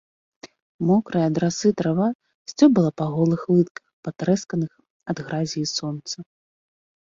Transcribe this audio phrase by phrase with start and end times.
[0.91, 2.07] Мокрая ад расы трава
[2.53, 4.71] сцёбала па голых лытках, патрэсканых
[5.15, 6.17] ад гразі і сонца.